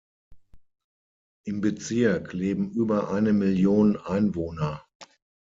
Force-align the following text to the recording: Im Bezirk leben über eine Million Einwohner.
Im 1.45 1.61
Bezirk 1.61 2.33
leben 2.33 2.71
über 2.71 3.11
eine 3.11 3.33
Million 3.33 3.97
Einwohner. 3.97 4.83